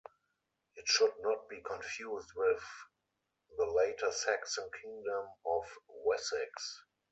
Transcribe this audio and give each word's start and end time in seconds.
It 0.77 0.87
should 0.87 1.13
not 1.19 1.47
be 1.47 1.61
confused 1.61 2.31
with 2.35 2.63
the 3.55 3.67
later 3.67 4.11
Saxon 4.11 4.67
kingdom 4.81 5.27
of 5.45 5.67
Wessex. 5.87 6.83